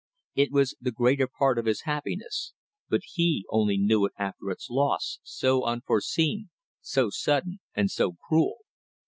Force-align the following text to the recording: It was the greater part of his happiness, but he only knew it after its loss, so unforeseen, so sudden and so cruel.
It 0.33 0.51
was 0.51 0.73
the 0.81 0.89
greater 0.91 1.27
part 1.27 1.59
of 1.59 1.67
his 1.67 1.81
happiness, 1.81 2.53
but 2.89 3.01
he 3.05 3.45
only 3.51 3.77
knew 3.77 4.03
it 4.07 4.13
after 4.17 4.49
its 4.49 4.67
loss, 4.67 5.19
so 5.21 5.63
unforeseen, 5.63 6.49
so 6.81 7.11
sudden 7.11 7.59
and 7.75 7.91
so 7.91 8.15
cruel. 8.27 8.61